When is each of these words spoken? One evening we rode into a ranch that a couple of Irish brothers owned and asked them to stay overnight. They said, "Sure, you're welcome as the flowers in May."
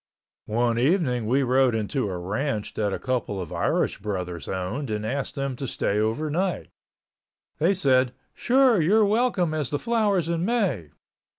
One 0.47 0.79
evening 0.79 1.27
we 1.27 1.43
rode 1.43 1.75
into 1.75 2.09
a 2.09 2.17
ranch 2.17 2.73
that 2.73 2.91
a 2.91 2.97
couple 2.97 3.39
of 3.39 3.53
Irish 3.53 3.99
brothers 3.99 4.47
owned 4.49 4.89
and 4.89 5.05
asked 5.05 5.35
them 5.35 5.55
to 5.57 5.67
stay 5.67 5.99
overnight. 5.99 6.69
They 7.59 7.75
said, 7.75 8.11
"Sure, 8.33 8.81
you're 8.81 9.05
welcome 9.05 9.53
as 9.53 9.69
the 9.69 9.77
flowers 9.77 10.27
in 10.27 10.43
May." 10.43 10.89